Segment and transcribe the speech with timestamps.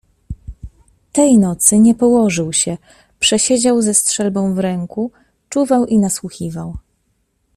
[1.11, 2.77] "Tej nocy nie położył się,
[3.19, 5.11] przesiedział ze strzelbą w ręku,
[5.49, 6.77] czuwał i nasłuchiwał."